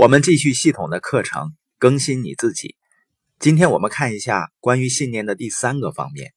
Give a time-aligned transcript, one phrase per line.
[0.00, 2.74] 我们继续系统的课程，更新你自己。
[3.38, 6.32] 今天我们看一下关于信念的第三个方面，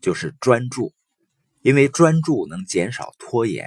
[0.00, 0.94] 就是专注。
[1.62, 3.66] 因为专注能减少拖延，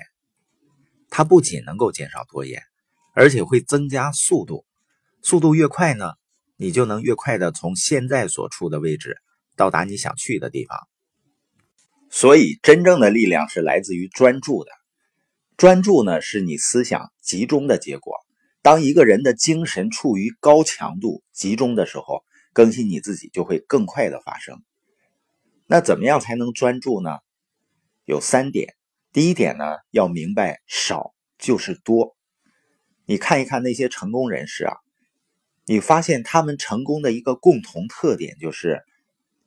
[1.09, 2.63] 它不仅能够减少拖延，
[3.13, 4.65] 而且会增加速度。
[5.21, 6.13] 速度越快呢，
[6.55, 9.17] 你就能越快的从现在所处的位置
[9.57, 10.79] 到达你想去的地方。
[12.09, 14.71] 所以，真正的力量是来自于专注的。
[15.57, 18.15] 专注呢，是你思想集中的结果。
[18.63, 24.61] 当一个人的精神处于高强度集中的时候，更新你自己就会更快的发生。
[25.65, 27.17] 那怎么样才能专注呢？
[28.05, 28.75] 有三点。
[29.11, 32.15] 第一点呢，要明白少就是多。
[33.05, 34.75] 你看一看那些成功人士啊，
[35.65, 38.83] 你发现他们成功的一个共同特点就是，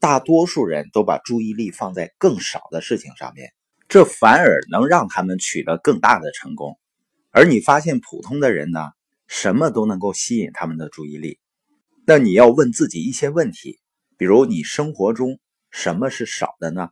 [0.01, 3.52] 大多数人都把注意力放在更少的事情上面，
[3.88, 6.78] 这反而能让他们取得更大的成功。
[7.30, 8.90] 而你发现普通的人呢？
[9.27, 11.38] 什么都能够吸引他们的注意力，
[12.06, 13.80] 那你要问自己一些问题，
[14.16, 15.40] 比如你生活中
[15.71, 16.90] 什么是少的呢？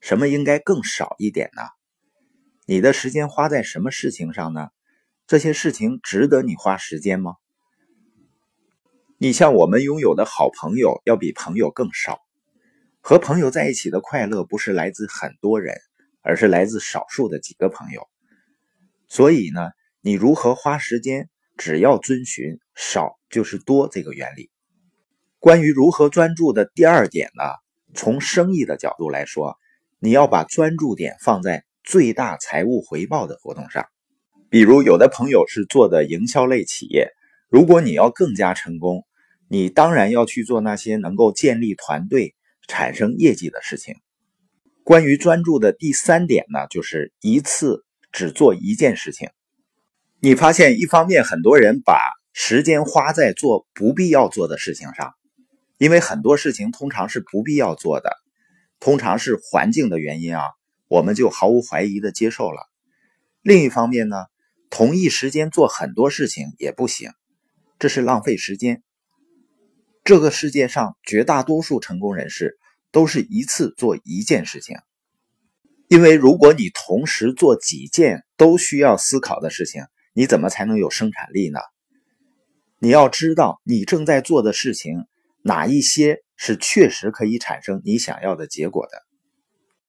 [0.00, 1.62] 什么应该更少一点呢？
[2.66, 4.68] 你的时间花在什么事情上呢？
[5.26, 7.34] 这些事情值得你花时间吗？
[9.18, 12.20] 你像我们拥有的好朋友要比朋友更少，
[13.00, 15.76] 和朋友在一起的快乐不是来自很多人，
[16.22, 18.06] 而是来自少数的几个朋友。
[19.08, 21.28] 所以呢，你如何花时间？
[21.56, 24.50] 只要遵循少就是多这个原理。
[25.38, 27.44] 关于如何专注的第二点呢？
[27.94, 29.56] 从生意的角度来说，
[29.98, 33.86] 你要把专注点放在最大财务回报的活动上。
[34.50, 37.10] 比如，有的朋友是做的营销类企业，
[37.48, 39.04] 如果你要更加成功，
[39.48, 42.34] 你当然要去做那些能够建立团队、
[42.68, 43.94] 产生业绩的事情。
[44.84, 49.30] 关于专注的第三点呢，就是一次只做一件事情。
[50.20, 52.00] 你发现，一方面很多人把
[52.32, 55.12] 时间花在做不必要做的事情上，
[55.76, 58.16] 因为很多事情通常是不必要做的，
[58.80, 60.42] 通常是环境的原因啊，
[60.88, 62.62] 我们就毫无怀疑的接受了。
[63.42, 64.24] 另一方面呢，
[64.70, 67.10] 同一时间做很多事情也不行，
[67.78, 68.82] 这是浪费时间。
[70.02, 72.58] 这个世界上绝大多数成功人士
[72.90, 74.78] 都是一次做一件事情，
[75.88, 79.82] 因为如果你同时做几件都需要思考的事情，
[80.16, 81.60] 你怎么才能有生产力呢？
[82.78, 85.06] 你要知道你正在做的事情
[85.42, 89.05] 哪一些是确实可以产生你想要的结果的。